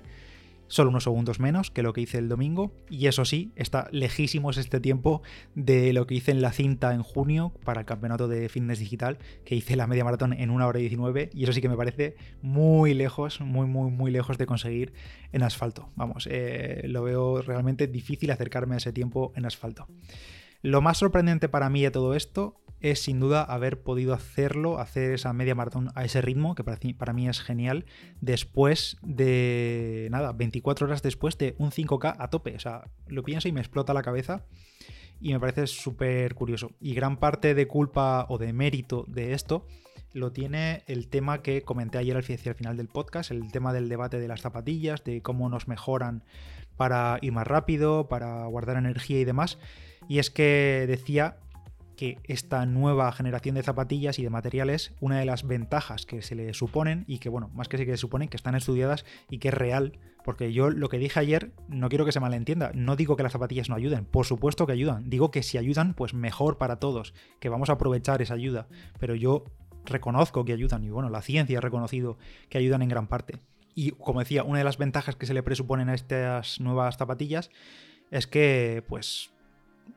solo 0.68 0.90
unos 0.90 1.04
segundos 1.04 1.40
menos 1.40 1.72
que 1.72 1.84
lo 1.84 1.94
que 1.94 2.02
hice 2.02 2.18
el 2.18 2.30
domingo. 2.30 2.72
Y 2.90 3.08
eso 3.08 3.26
sí, 3.26 3.52
está 3.56 3.88
lejísimos 3.92 4.58
este 4.58 4.80
tiempo 4.80 5.22
de 5.54 5.94
lo 5.94 6.08
que 6.08 6.16
hice 6.16 6.32
en 6.32 6.42
la 6.42 6.52
cinta 6.52 6.94
en 6.94 7.04
junio 7.04 7.54
para 7.64 7.82
el 7.82 7.86
campeonato 7.86 8.28
de 8.28 8.50
fitness 8.50 8.80
digital, 8.80 9.18
que 9.44 9.56
hice 9.56 9.76
la 9.76 9.88
media 9.88 10.04
maratón 10.04 10.34
en 10.34 10.50
una 10.50 10.68
hora 10.68 10.80
19. 10.80 11.30
Y 11.34 11.44
eso 11.44 11.54
sí 11.54 11.62
que 11.62 11.70
me 11.70 11.78
parece 11.78 12.16
muy 12.42 12.94
lejos, 12.94 13.42
muy, 13.42 13.68
muy, 13.68 13.92
muy 13.92 14.12
lejos 14.12 14.38
de 14.38 14.46
conseguir 14.46 14.94
en 15.32 15.44
asfalto. 15.44 15.90
Vamos, 15.96 16.28
eh, 16.32 16.84
lo 16.88 17.04
veo 17.04 17.42
realmente 17.42 17.88
difícil 17.88 18.32
acercarme 18.32 18.76
a 18.76 18.78
ese 18.78 18.94
tiempo 18.94 19.34
en 19.36 19.46
asfalto. 19.46 19.88
Lo 20.62 20.82
más 20.82 20.98
sorprendente 20.98 21.48
para 21.48 21.70
mí 21.70 21.84
de 21.84 21.92
todo 21.92 22.16
esto 22.16 22.65
es 22.92 23.02
sin 23.02 23.20
duda 23.20 23.44
haber 23.44 23.82
podido 23.82 24.14
hacerlo, 24.14 24.80
hacer 24.80 25.14
esa 25.14 25.34
media 25.34 25.56
maratón 25.56 25.90
a 25.96 26.06
ese 26.06 26.22
ritmo, 26.22 26.54
que 26.54 26.64
para, 26.64 27.14
mí 27.14 27.28
es 27.28 27.42
genial, 27.42 27.86
después 28.22 28.98
de, 29.02 30.08
nada, 30.12 30.34
24 30.34 30.86
horas 30.86 31.02
después 31.02 31.38
de 31.40 31.56
un 31.58 31.72
5K 31.72 32.16
a 32.20 32.30
tope. 32.30 32.56
O 32.56 32.60
sea, 32.60 32.84
lo 33.08 33.24
pienso 33.24 33.48
y 33.48 33.52
me 33.52 33.60
explota 33.60 33.96
la 33.96 34.04
cabeza 34.04 34.46
y 35.20 35.34
me 35.34 35.40
parece 35.40 35.66
súper 35.66 36.36
curioso. 36.36 36.74
Y 36.80 36.94
gran 36.94 37.18
parte 37.18 37.56
de 37.56 37.68
culpa 37.68 38.28
o 38.30 38.38
de 38.38 38.54
mérito 38.54 39.06
de 39.08 39.34
esto 39.34 39.66
lo 40.14 40.32
tiene 40.32 40.84
el 40.86 41.08
tema 41.08 41.42
que 41.42 41.64
comenté 41.64 41.98
ayer 41.98 42.16
el 42.16 42.24
final 42.24 42.78
del 42.78 42.88
podcast, 42.88 43.32
el 43.32 43.52
tema 43.52 43.74
del 43.74 43.90
debate 43.90 44.20
de 44.20 44.28
las 44.28 44.42
zapatillas, 44.42 45.04
de 45.04 45.24
cómo 45.24 45.50
nos 45.50 45.68
mejoran 45.68 46.24
para 46.78 47.18
ir 47.22 47.32
más 47.32 47.48
rápido, 47.48 48.08
para 48.10 48.46
guardar 48.46 48.78
energía 48.78 49.20
y 49.20 49.26
demás. 49.26 49.58
Y 50.08 50.20
es 50.20 50.30
que 50.30 50.86
decía 50.88 51.38
que 51.96 52.20
esta 52.24 52.66
nueva 52.66 53.12
generación 53.12 53.56
de 53.56 53.64
zapatillas 53.64 54.20
y 54.20 54.24
de 54.24 54.30
materiales, 54.30 54.94
una 55.00 55.20
de 55.20 55.26
las 55.26 55.48
ventajas 55.48 56.06
que 56.06 56.22
se 56.22 56.36
le 56.36 56.54
suponen 56.54 57.06
y 57.08 57.20
que, 57.20 57.30
bueno, 57.30 57.50
más 57.54 57.68
que 57.68 57.78
se 57.78 57.98
suponen, 57.98 58.30
que 58.30 58.38
están 58.38 58.56
estudiadas 58.56 59.06
y 59.30 59.40
que 59.40 59.50
es 59.50 59.54
real, 59.54 60.00
porque 60.24 60.54
yo 60.54 60.70
lo 60.70 60.90
que 60.90 60.98
dije 60.98 61.20
ayer, 61.20 61.52
no 61.68 61.90
quiero 61.90 62.06
que 62.06 62.12
se 62.12 62.20
malentienda, 62.20 62.72
no 62.74 62.96
digo 62.96 63.16
que 63.16 63.24
las 63.24 63.32
zapatillas 63.32 63.70
no 63.70 63.76
ayuden, 63.76 64.06
por 64.06 64.26
supuesto 64.26 64.66
que 64.66 64.74
ayudan, 64.74 65.10
digo 65.10 65.32
que 65.32 65.44
si 65.44 65.58
ayudan, 65.58 65.94
pues 65.94 66.14
mejor 66.14 66.58
para 66.58 66.78
todos, 66.78 67.14
que 67.40 67.50
vamos 67.50 67.70
a 67.70 67.74
aprovechar 67.74 68.22
esa 68.22 68.34
ayuda, 68.34 68.68
pero 69.00 69.16
yo 69.16 69.46
reconozco 69.86 70.46
que 70.46 70.54
ayudan 70.54 70.84
y 70.84 70.90
bueno, 70.90 71.10
la 71.10 71.22
ciencia 71.22 71.58
ha 71.58 71.62
reconocido 71.62 72.18
que 72.50 72.58
ayudan 72.58 72.82
en 72.82 72.90
gran 72.90 73.08
parte. 73.08 73.40
Y 73.76 73.92
como 73.92 74.22
decía, 74.22 74.44
una 74.44 74.60
de 74.60 74.64
las 74.64 74.78
ventajas 74.78 75.16
que 75.16 75.26
se 75.26 75.34
le 75.34 75.44
presuponen 75.44 75.90
a 75.90 75.94
estas 75.94 76.60
nuevas 76.62 76.98
zapatillas 76.98 77.52
es 78.10 78.26
que, 78.26 78.84
pues, 78.88 79.32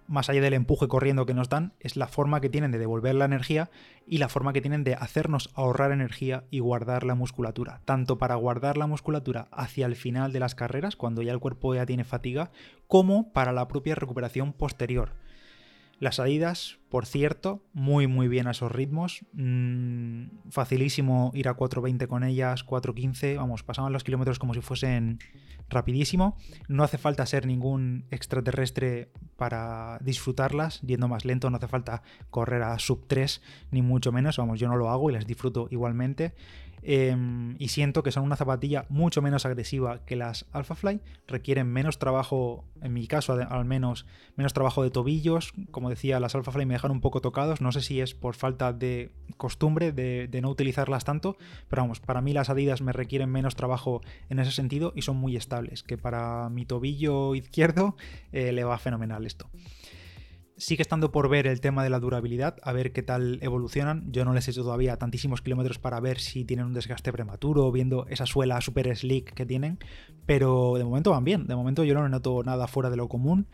más 0.06 0.28
allá 0.28 0.40
del 0.40 0.54
empuje 0.54 0.88
corriendo 0.88 1.26
que 1.26 1.34
nos 1.34 1.48
dan, 1.48 1.72
es 1.80 1.96
la 1.96 2.08
forma 2.08 2.40
que 2.40 2.48
tienen 2.48 2.72
de 2.72 2.78
devolver 2.78 3.14
la 3.14 3.26
energía 3.26 3.70
y 4.06 4.18
la 4.18 4.28
forma 4.28 4.52
que 4.52 4.60
tienen 4.60 4.84
de 4.84 4.94
hacernos 4.94 5.50
ahorrar 5.54 5.92
energía 5.92 6.44
y 6.50 6.60
guardar 6.60 7.04
la 7.04 7.14
musculatura. 7.14 7.80
Tanto 7.84 8.18
para 8.18 8.34
guardar 8.36 8.78
la 8.78 8.86
musculatura 8.86 9.48
hacia 9.52 9.86
el 9.86 9.96
final 9.96 10.32
de 10.32 10.40
las 10.40 10.54
carreras, 10.54 10.96
cuando 10.96 11.22
ya 11.22 11.32
el 11.32 11.40
cuerpo 11.40 11.74
ya 11.74 11.86
tiene 11.86 12.04
fatiga, 12.04 12.50
como 12.86 13.32
para 13.32 13.52
la 13.52 13.68
propia 13.68 13.94
recuperación 13.94 14.52
posterior. 14.52 15.12
Las 16.00 16.20
Adidas, 16.20 16.78
por 16.90 17.06
cierto, 17.06 17.64
muy 17.72 18.06
muy 18.06 18.28
bien 18.28 18.46
a 18.46 18.52
esos 18.52 18.70
ritmos. 18.70 19.24
Mm, 19.32 20.50
facilísimo 20.50 21.32
ir 21.34 21.48
a 21.48 21.56
4.20 21.56 22.06
con 22.06 22.22
ellas, 22.22 22.64
4.15. 22.64 23.36
Vamos, 23.36 23.64
pasaban 23.64 23.92
los 23.92 24.04
kilómetros 24.04 24.38
como 24.38 24.54
si 24.54 24.60
fuesen 24.60 25.18
rapidísimo. 25.68 26.36
No 26.68 26.84
hace 26.84 26.98
falta 26.98 27.26
ser 27.26 27.46
ningún 27.46 28.06
extraterrestre 28.10 29.10
para 29.36 29.98
disfrutarlas. 30.00 30.80
Yendo 30.82 31.08
más 31.08 31.24
lento, 31.24 31.50
no 31.50 31.56
hace 31.56 31.68
falta 31.68 32.02
correr 32.30 32.62
a 32.62 32.78
sub 32.78 33.06
3, 33.06 33.42
ni 33.72 33.82
mucho 33.82 34.12
menos. 34.12 34.36
Vamos, 34.38 34.60
yo 34.60 34.68
no 34.68 34.76
lo 34.76 34.90
hago 34.90 35.10
y 35.10 35.14
las 35.14 35.26
disfruto 35.26 35.68
igualmente. 35.70 36.34
Em, 36.82 37.56
y 37.58 37.68
siento 37.68 38.02
que 38.02 38.12
son 38.12 38.24
una 38.24 38.36
zapatilla 38.36 38.86
mucho 38.88 39.22
menos 39.22 39.44
agresiva 39.46 40.04
que 40.04 40.16
las 40.16 40.46
Alphafly, 40.52 41.00
requieren 41.26 41.66
menos 41.66 41.98
trabajo, 41.98 42.64
en 42.82 42.92
mi 42.92 43.06
caso 43.06 43.32
al 43.32 43.64
menos, 43.64 44.06
menos 44.36 44.52
trabajo 44.52 44.82
de 44.82 44.90
tobillos, 44.90 45.52
como 45.70 45.90
decía, 45.90 46.20
las 46.20 46.34
Alphafly 46.34 46.66
me 46.66 46.74
dejan 46.74 46.90
un 46.90 47.00
poco 47.00 47.20
tocados, 47.20 47.60
no 47.60 47.72
sé 47.72 47.80
si 47.80 48.00
es 48.00 48.14
por 48.14 48.34
falta 48.34 48.72
de 48.72 49.10
costumbre 49.36 49.92
de, 49.92 50.28
no 50.40 50.50
utilizarlas 50.50 51.04
tanto, 51.04 51.36
pero 51.68 51.82
vamos, 51.82 52.00
para 52.00 52.20
mí 52.20 52.32
las 52.32 52.50
Adidas 52.50 52.80
me 52.80 52.92
requieren 52.92 53.30
menos 53.30 53.56
trabajo 53.56 54.00
en 54.28 54.38
ese 54.38 54.52
sentido 54.52 54.92
y 54.94 55.02
son 55.02 55.16
muy 55.16 55.36
estables, 55.36 55.82
que 55.82 55.98
para 55.98 56.48
mi 56.48 56.64
tobillo 56.64 57.34
izquierdo 57.34 57.96
eh, 58.32 58.52
le 58.52 58.64
va 58.64 58.78
fenomenal 58.78 59.26
esto. 59.26 59.50
Sigue 60.58 60.82
estando 60.82 61.12
por 61.12 61.28
ver 61.28 61.46
el 61.46 61.60
tema 61.60 61.84
de 61.84 61.90
la 61.90 62.00
durabilidad, 62.00 62.56
a 62.64 62.72
ver 62.72 62.92
qué 62.92 63.04
tal 63.04 63.38
evolucionan. 63.42 64.10
Yo 64.10 64.24
no 64.24 64.34
les 64.34 64.48
he 64.48 64.50
hecho 64.50 64.64
todavía 64.64 64.96
tantísimos 64.96 65.40
kilómetros 65.40 65.78
para 65.78 66.00
ver 66.00 66.18
si 66.18 66.44
tienen 66.44 66.66
un 66.66 66.74
desgaste 66.74 67.12
prematuro, 67.12 67.70
viendo 67.70 68.08
esa 68.08 68.26
suela 68.26 68.60
super 68.60 68.94
slick 68.96 69.34
que 69.34 69.46
tienen, 69.46 69.78
pero 70.26 70.74
de 70.76 70.82
momento 70.82 71.12
van 71.12 71.22
bien. 71.22 71.46
De 71.46 71.54
momento 71.54 71.84
yo 71.84 71.94
no 71.94 72.08
noto 72.08 72.42
nada 72.42 72.66
fuera 72.66 72.90
de 72.90 72.96
lo 72.96 73.08
común 73.08 73.46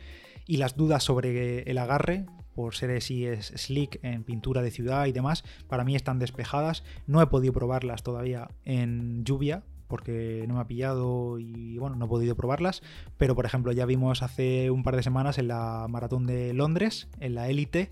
y 0.47 0.57
las 0.57 0.79
dudas 0.79 1.05
sobre 1.05 1.71
el 1.71 1.77
agarre, 1.77 2.25
por 2.55 2.75
ser 2.75 3.03
si 3.03 3.27
es 3.27 3.53
slick 3.55 3.99
en 4.03 4.25
pintura 4.25 4.63
de 4.63 4.71
ciudad 4.71 5.05
y 5.05 5.13
demás, 5.13 5.45
para 5.69 5.85
mí 5.85 5.95
están 5.97 6.19
despejadas. 6.19 6.85
No 7.07 7.21
he 7.21 7.27
podido 7.27 7.53
probarlas 7.53 8.03
todavía 8.03 8.49
en 8.65 9.27
lluvia, 9.27 9.63
porque 9.87 10.45
no 10.49 10.55
me 10.55 10.61
ha 10.61 10.67
pillado 10.67 11.39
y 11.39 11.79
bueno, 11.79 11.97
no 11.97 12.07
he 12.07 12.09
podido 12.09 12.37
probarlas. 12.37 12.83
Pero 13.17 13.35
por 13.35 13.47
ejemplo, 13.47 13.73
ya 13.73 13.87
vimos 13.87 14.23
hace 14.23 14.71
un 14.71 14.83
par 14.83 14.97
de 14.97 15.03
semanas 15.03 15.39
en 15.39 15.49
la 15.49 15.87
maratón 15.89 16.27
de 16.27 16.53
Londres, 16.55 17.09
en 17.21 17.35
la 17.35 17.49
Elite, 17.49 17.91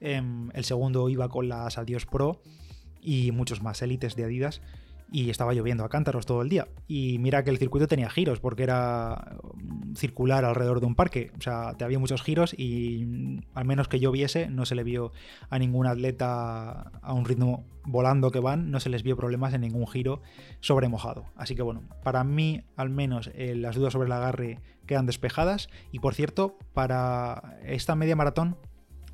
em, 0.00 0.50
el 0.54 0.64
segundo 0.64 1.08
iba 1.08 1.28
con 1.28 1.48
las 1.48 1.78
Adios 1.78 2.06
Pro 2.06 2.40
y 3.00 3.32
muchos 3.32 3.62
más 3.62 3.82
élites 3.82 4.16
de 4.16 4.24
Adidas 4.24 4.60
y 5.14 5.30
estaba 5.30 5.54
lloviendo 5.54 5.84
a 5.84 5.88
cántaros 5.88 6.26
todo 6.26 6.42
el 6.42 6.48
día. 6.48 6.66
Y 6.88 7.20
mira 7.20 7.44
que 7.44 7.50
el 7.50 7.58
circuito 7.58 7.86
tenía 7.86 8.10
giros, 8.10 8.40
porque 8.40 8.64
era 8.64 9.36
mm, 9.54 9.94
circular 9.94 10.44
alrededor 10.44 10.80
de 10.80 10.86
un 10.86 10.96
parque. 10.96 11.30
O 11.38 11.40
sea, 11.40 11.74
te 11.74 11.84
había 11.84 12.00
muchos 12.00 12.20
giros 12.20 12.52
y 12.58 13.04
mm, 13.06 13.42
al 13.54 13.64
menos 13.64 13.86
que 13.86 14.00
lloviese, 14.00 14.48
no 14.48 14.66
se 14.66 14.74
le 14.74 14.82
vio 14.82 15.12
a 15.50 15.60
ningún 15.60 15.86
atleta 15.86 16.90
a 17.00 17.12
un 17.12 17.26
ritmo 17.26 17.64
volando 17.84 18.32
que 18.32 18.40
van, 18.40 18.72
no 18.72 18.80
se 18.80 18.88
les 18.88 19.04
vio 19.04 19.16
problemas 19.16 19.54
en 19.54 19.60
ningún 19.60 19.86
giro 19.86 20.20
sobre 20.58 20.88
mojado. 20.88 21.26
Así 21.36 21.54
que 21.54 21.62
bueno, 21.62 21.84
para 22.02 22.24
mí 22.24 22.64
al 22.74 22.90
menos 22.90 23.30
eh, 23.34 23.54
las 23.54 23.76
dudas 23.76 23.92
sobre 23.92 24.06
el 24.06 24.12
agarre 24.12 24.58
quedan 24.84 25.06
despejadas. 25.06 25.68
Y 25.92 26.00
por 26.00 26.16
cierto, 26.16 26.58
para 26.72 27.56
esta 27.64 27.94
media 27.94 28.16
maratón 28.16 28.56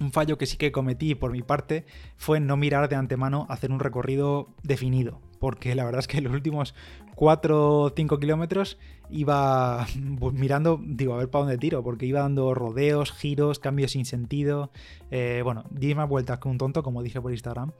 un 0.00 0.12
fallo 0.12 0.38
que 0.38 0.46
sí 0.46 0.56
que 0.56 0.72
cometí 0.72 1.14
por 1.14 1.30
mi 1.30 1.42
parte 1.42 1.84
fue 2.16 2.40
no 2.40 2.56
mirar 2.56 2.88
de 2.88 2.96
antemano 2.96 3.44
hacer 3.50 3.70
un 3.70 3.80
recorrido 3.80 4.54
definido 4.62 5.20
porque 5.40 5.74
la 5.74 5.84
verdad 5.84 6.00
es 6.00 6.06
que 6.06 6.20
los 6.20 6.32
últimos 6.32 6.74
4 7.16 7.80
o 7.80 7.90
5 7.90 8.18
kilómetros 8.20 8.78
iba 9.10 9.86
pues, 10.20 10.34
mirando, 10.34 10.80
digo, 10.80 11.14
a 11.14 11.16
ver 11.16 11.28
para 11.28 11.44
dónde 11.44 11.58
tiro, 11.58 11.82
porque 11.82 12.06
iba 12.06 12.20
dando 12.20 12.54
rodeos, 12.54 13.10
giros, 13.12 13.58
cambios 13.58 13.92
sin 13.92 14.04
sentido. 14.04 14.70
Eh, 15.10 15.40
bueno, 15.42 15.64
di 15.70 15.94
más 15.94 16.08
vueltas 16.08 16.38
que 16.38 16.48
un 16.48 16.58
tonto, 16.58 16.82
como 16.82 17.02
dije 17.02 17.20
por 17.20 17.32
Instagram. 17.32 17.72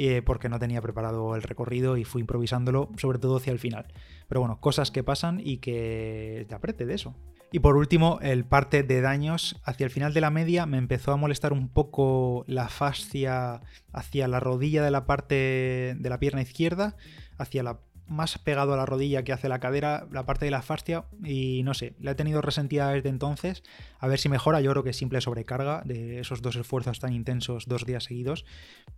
Eh, 0.00 0.22
porque 0.22 0.48
no 0.48 0.60
tenía 0.60 0.80
preparado 0.80 1.34
el 1.34 1.42
recorrido 1.42 1.96
y 1.96 2.04
fui 2.04 2.20
improvisándolo, 2.20 2.90
sobre 2.98 3.18
todo 3.18 3.38
hacia 3.38 3.52
el 3.52 3.58
final. 3.58 3.86
Pero 4.28 4.40
bueno, 4.40 4.60
cosas 4.60 4.92
que 4.92 5.02
pasan 5.02 5.40
y 5.42 5.56
que 5.56 6.46
te 6.48 6.54
aprete 6.54 6.86
de 6.86 6.94
eso. 6.94 7.14
Y 7.50 7.60
por 7.60 7.76
último, 7.76 8.18
el 8.20 8.44
parte 8.44 8.82
de 8.82 9.00
daños. 9.00 9.60
Hacia 9.64 9.84
el 9.84 9.90
final 9.90 10.12
de 10.12 10.20
la 10.20 10.30
media 10.30 10.66
me 10.66 10.76
empezó 10.76 11.12
a 11.12 11.16
molestar 11.16 11.52
un 11.52 11.68
poco 11.68 12.44
la 12.46 12.68
fascia 12.68 13.60
hacia 13.92 14.28
la 14.28 14.38
rodilla 14.38 14.82
de 14.82 14.90
la 14.90 15.06
parte 15.06 15.96
de 15.98 16.10
la 16.10 16.18
pierna 16.18 16.42
izquierda, 16.42 16.96
hacia 17.38 17.62
la 17.62 17.80
más 18.08 18.38
pegado 18.38 18.74
a 18.74 18.76
la 18.76 18.86
rodilla 18.86 19.22
que 19.22 19.32
hace 19.32 19.48
la 19.48 19.60
cadera, 19.60 20.06
la 20.10 20.26
parte 20.26 20.44
de 20.44 20.50
la 20.50 20.62
fascia, 20.62 21.04
y 21.22 21.62
no 21.64 21.74
sé, 21.74 21.94
la 22.00 22.12
he 22.12 22.14
tenido 22.14 22.40
resentida 22.40 22.90
desde 22.90 23.08
entonces. 23.08 23.62
A 23.98 24.08
ver 24.08 24.18
si 24.18 24.28
mejora, 24.28 24.60
yo 24.60 24.70
creo 24.70 24.82
que 24.82 24.92
simple 24.92 25.20
sobrecarga 25.20 25.82
de 25.84 26.20
esos 26.20 26.42
dos 26.42 26.56
esfuerzos 26.56 26.98
tan 26.98 27.12
intensos 27.12 27.66
dos 27.66 27.84
días 27.84 28.04
seguidos, 28.04 28.44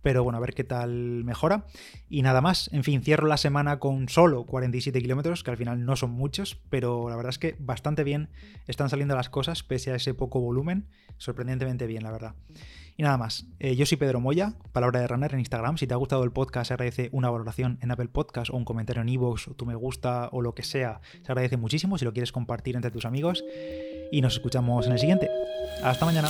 pero 0.01 0.23
bueno, 0.23 0.37
a 0.37 0.41
ver 0.41 0.53
qué 0.53 0.63
tal 0.63 1.23
mejora. 1.23 1.65
Y 2.09 2.21
nada 2.21 2.41
más, 2.41 2.71
en 2.73 2.83
fin, 2.83 3.03
cierro 3.03 3.27
la 3.27 3.37
semana 3.37 3.79
con 3.79 4.09
solo 4.09 4.45
47 4.45 5.01
kilómetros, 5.01 5.43
que 5.43 5.51
al 5.51 5.57
final 5.57 5.85
no 5.85 5.95
son 5.95 6.11
muchos, 6.11 6.57
pero 6.69 7.09
la 7.09 7.15
verdad 7.15 7.31
es 7.31 7.39
que 7.39 7.55
bastante 7.59 8.03
bien 8.03 8.29
están 8.67 8.89
saliendo 8.89 9.15
las 9.15 9.29
cosas, 9.29 9.63
pese 9.63 9.91
a 9.91 9.95
ese 9.95 10.13
poco 10.13 10.39
volumen, 10.39 10.87
sorprendentemente 11.17 11.87
bien, 11.87 12.03
la 12.03 12.11
verdad. 12.11 12.35
Y 12.97 13.03
nada 13.03 13.17
más, 13.17 13.47
eh, 13.59 13.75
yo 13.75 13.85
soy 13.85 13.97
Pedro 13.97 14.19
Moya, 14.19 14.53
Palabra 14.73 14.99
de 14.99 15.07
Runner 15.07 15.33
en 15.33 15.39
Instagram. 15.39 15.77
Si 15.77 15.87
te 15.87 15.93
ha 15.93 15.97
gustado 15.97 16.23
el 16.23 16.31
podcast, 16.31 16.67
se 16.67 16.73
agradece 16.73 17.09
una 17.11 17.29
valoración 17.29 17.79
en 17.81 17.91
Apple 17.91 18.09
Podcast 18.09 18.51
o 18.51 18.57
un 18.57 18.65
comentario 18.65 19.01
en 19.01 19.09
iVoox 19.09 19.49
o 19.49 19.53
tu 19.53 19.65
me 19.65 19.75
gusta 19.75 20.29
o 20.31 20.41
lo 20.41 20.53
que 20.53 20.63
sea. 20.63 21.01
Se 21.23 21.31
agradece 21.31 21.57
muchísimo 21.57 21.97
si 21.97 22.05
lo 22.05 22.13
quieres 22.13 22.31
compartir 22.31 22.75
entre 22.75 22.91
tus 22.91 23.05
amigos. 23.05 23.43
Y 24.11 24.21
nos 24.21 24.33
escuchamos 24.33 24.85
en 24.85 24.93
el 24.93 24.99
siguiente. 24.99 25.29
Hasta 25.83 26.05
mañana. 26.05 26.29